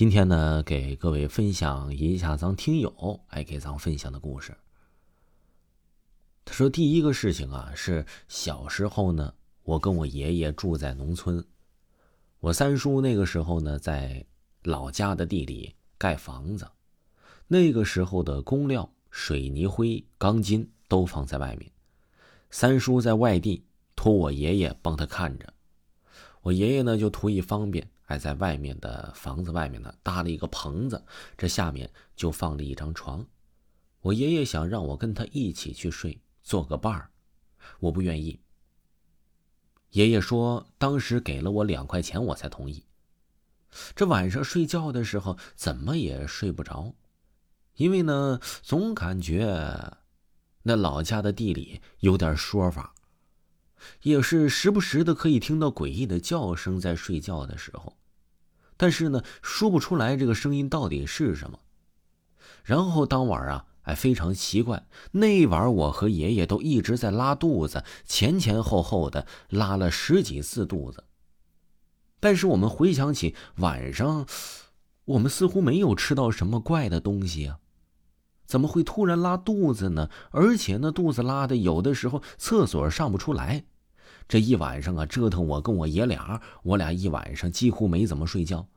[0.00, 4.56] 今天呢，给各位分享一下咱听友爱给咱分享的故事。
[6.42, 11.44] 他说，第一个事情啊，是小时候呢，我跟我爷爷住在农村，
[12.38, 14.24] 我三叔那个时候呢，在
[14.62, 16.66] 老家的地里盖房子，
[17.46, 21.70] 那个时候的工料、水泥灰、钢筋都放在外面，
[22.48, 23.62] 三叔在外地
[23.94, 25.52] 托我爷爷帮他看着，
[26.40, 27.86] 我爷爷呢就图一方便。
[28.10, 31.00] 还在外面的房子外面呢，搭了一个棚子，
[31.38, 33.24] 这下面就放了一张床。
[34.00, 37.08] 我爷爷想让我跟他一起去睡，做个伴儿，
[37.78, 38.40] 我不愿意。
[39.90, 42.84] 爷爷说，当时给了我两块钱，我才同意。
[43.94, 46.92] 这晚上睡觉的时候，怎么也睡不着，
[47.76, 49.98] 因为呢，总感觉
[50.64, 52.92] 那老家的地里有点说法，
[54.02, 57.96] 也是时不时的可以听到诡异的叫声，在睡觉的时候。
[58.80, 61.58] 但是呢，说不出来这个声音到底是什么。
[62.64, 71.04] 然后当晚啊，哎，非常奇怪，那晚我和爷爷都一直在拉肚子，前前后后的拉了十几次肚子。
[72.20, 74.26] 但是我们回想起晚上，
[75.04, 77.58] 我们似乎没有吃到什么怪的东西啊，
[78.46, 80.08] 怎么会突然拉肚子呢？
[80.30, 83.64] 而且那肚子拉的有的时候厕所上不出来。
[84.26, 88.68] 这一晚上啊，折腾我跟我爷俩，我俩一晚上几乎没怎么睡觉。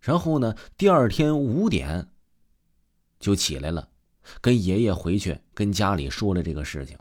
[0.00, 2.08] 然后呢，第二天五点
[3.18, 3.88] 就起来了，
[4.40, 6.98] 跟爷爷回去跟家里说了这个事情。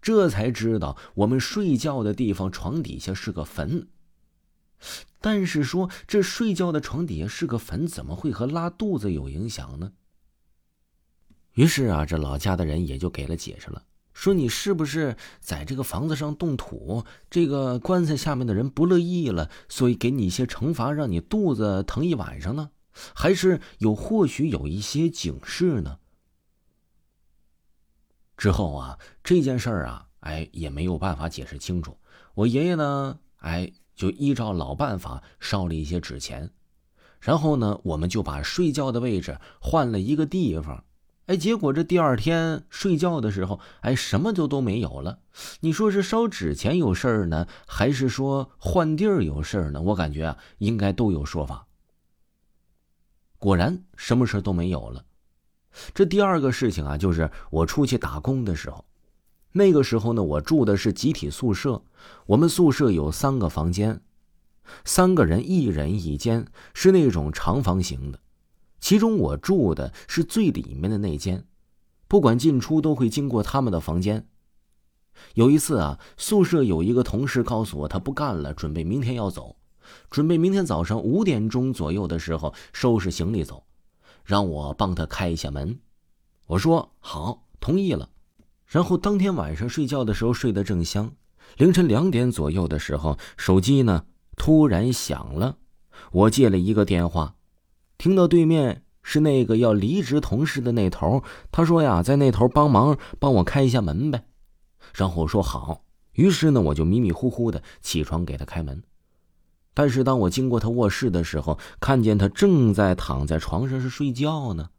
[0.00, 3.88] 这才知道我们睡觉的地方床底下是个坟。
[5.20, 9.92] 但是说这睡觉的床底下是个坟，怎么会和拉肚子有影响呢？
[11.52, 13.84] 于是啊，这老家的人也就给了解释了。
[14.22, 17.04] 说你是不是在这个房子上动土？
[17.28, 22.70] 这个棺材下面的人不乐意了，所以给你一些惩罚，让你肚子疼一晚上呢？
[23.16, 25.98] 还是有或许有一些警示呢？
[28.36, 31.98] 之后啊，这件事儿啊，哎，也没有办法解释清楚。
[32.34, 36.48] 我爷爷呢，哎，就依照老办法烧了一些纸钱，
[37.18, 40.84] 然后呢，我们就把睡觉的位置换了一个地方。
[41.32, 45.20] 哎，结果这第二天睡觉的时候，哎，什么就都没有了。
[45.60, 49.80] 你说是烧纸钱有事儿呢，还是说换地儿有事儿呢？
[49.80, 51.66] 我感觉啊，应该都有说法。
[53.38, 55.06] 果然，什么事都没有了。
[55.94, 58.84] 这第二个事情啊，就是我出去打工的时候，
[59.52, 61.82] 那个时候呢，我住的是集体宿舍，
[62.26, 64.02] 我们宿舍有三个房间，
[64.84, 68.18] 三个人一人一间，是那种长方形的。
[68.82, 71.46] 其中我住的是最里面的那间，
[72.08, 74.26] 不管进出都会经过他们的房间。
[75.34, 79.56] 有一次啊，宿舍有一个同事告诉我他不干了，准备明天要走，
[80.10, 83.64] 准备明天早上五点钟左右的时候收拾行李走，
[84.24, 85.78] 让我帮他开一下门。
[86.46, 88.10] 我说好，同意了。
[88.66, 91.12] 然后当天晚上睡觉的时候睡得正香，
[91.56, 94.06] 凌晨两点左右的时候，手机呢
[94.36, 95.58] 突然响了，
[96.10, 97.36] 我接了一个电话。
[98.02, 104.24] 听到对面是那个要离职同事的那头，他说呀，在那头帮忙帮我开一下门呗。
[104.92, 108.82] 然后我说好，于是呢，我就迷迷糊糊的起床给他开门。
[109.72, 114.70] 但是当我经过他卧室的时候，看见他正在躺在床上是睡觉呢，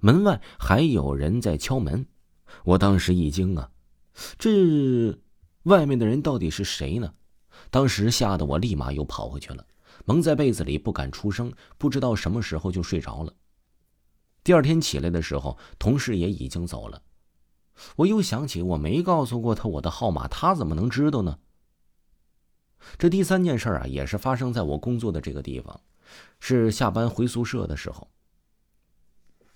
[0.00, 2.06] 门外还有人在敲门。
[2.64, 3.68] 我当时一惊啊，
[4.38, 5.14] 这
[5.64, 7.12] 外面的人到底是谁呢？
[7.70, 9.66] 当时吓得我立马又跑回去了。
[10.04, 13.32] 蒙在被子里不敢出声，不知道什么时候就睡着了。
[14.44, 17.02] 第二天起来的时候，同事也已经走了。
[17.96, 21.38] 我又想起我没告诉过他我的号码，他怎么能知道呢？
[22.98, 25.80] 这第三件事啊，也是发生在我工作的这个地方，
[26.38, 28.08] 是下班回宿舍的时候。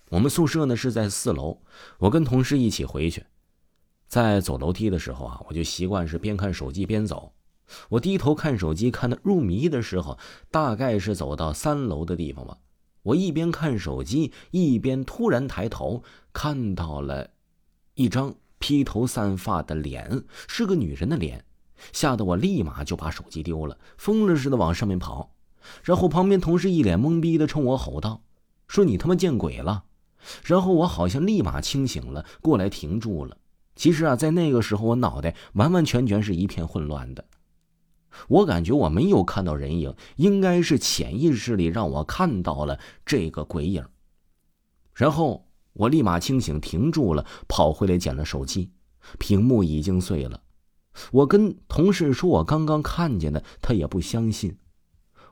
[0.08, 1.62] 我们宿舍呢是在四楼，
[1.98, 3.24] 我跟同事一起回去，
[4.08, 7.32] 在走楼梯的时候啊，我就习惯是边看手机边走。
[7.90, 10.18] 我低头看手机，看得入迷的时候，
[10.50, 12.56] 大概是走到三楼的地方吧。
[13.02, 16.02] 我一边看手机，一边突然抬头，
[16.32, 17.30] 看到了
[17.94, 21.44] 一张披头散发的脸，是个女人的脸，
[21.92, 25.32] 吓得我立马就把手机丢了，疯了似的往上面跑。
[25.82, 28.22] 然后旁边同事一脸懵逼的冲我吼道
[28.68, 29.84] ：“说你他妈见鬼了！”
[30.44, 33.36] 然后我好像立马清醒了过来，停住了。
[33.76, 37.24] 其实啊，在那个时候，我脑袋完完全全是一片混乱的。
[38.28, 43.84] 我感觉我没有看到人影，应该是潜意识里让我看到了这个鬼影。
[44.94, 48.70] 然后我立马清醒，停住了，跑回来捡了手机，
[49.18, 50.42] 屏幕已经碎了。
[51.12, 54.58] 我跟同事说我刚刚看见的，他也不相信。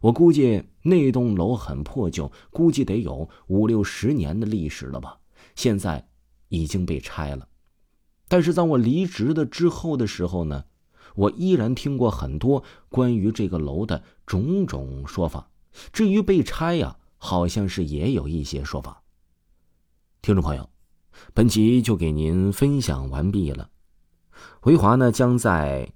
[0.01, 5.19] 我估计那栋楼很破旧，估计得有五六十年的历史了吧。
[5.57, 6.09] 现在
[6.49, 7.49] 已经被拆了，
[8.29, 10.65] 但是在我离职的之后的时候呢，
[11.19, 15.51] 我依然听过很多关于这个楼的种种说法。
[15.93, 19.03] 至于被拆呀，好像是也有一些说法。
[20.23, 20.71] 听众朋友，
[21.35, 23.69] 本集就给您分享完毕了。
[24.63, 25.93] 维华呢将在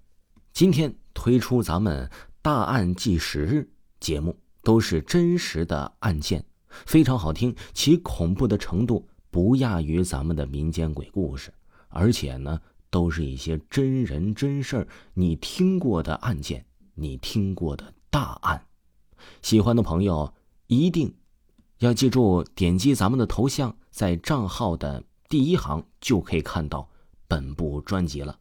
[0.53, 2.11] 今天推出咱们
[2.43, 3.71] 大案纪实
[4.01, 6.45] 节目，都是真实的案件，
[6.85, 11.55] 非常好听，其恐怖的程度不亚于咱们的民间鬼故事，
[11.89, 12.61] 而且呢
[12.93, 18.67] 都是一些真人真事儿，你听过的案件，你听过的大案。
[19.41, 20.35] 喜欢的朋友
[20.67, 21.15] 一定
[21.79, 26.87] 要记住，点击咱们的头像，在账号的第一行就可以看到
[27.27, 28.39] 本部专辑了。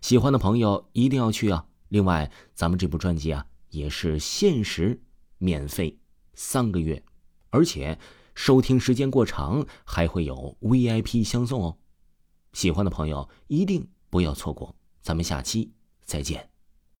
[0.00, 1.66] 喜欢的朋友一定要去啊！
[1.90, 5.02] 另外，咱们这部专辑啊也是限时
[5.36, 5.98] 免费
[6.32, 7.04] 三个月，
[7.50, 7.98] 而且
[8.34, 11.76] 收听时间过长还会有 VIP 相送哦。
[12.52, 15.72] 喜欢的朋友一定不要错过，咱们下期
[16.04, 16.51] 再见。